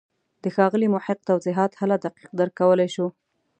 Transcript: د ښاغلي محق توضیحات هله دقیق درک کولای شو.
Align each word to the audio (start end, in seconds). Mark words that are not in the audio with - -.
د 0.43 0.45
ښاغلي 0.55 0.87
محق 0.95 1.19
توضیحات 1.29 1.71
هله 1.81 1.95
دقیق 2.05 2.29
درک 2.39 2.53
کولای 2.61 2.89
شو. 2.95 3.07